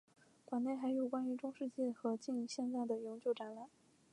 [0.45, 3.69] 馆内还有关于中世纪和近现代的永久展览。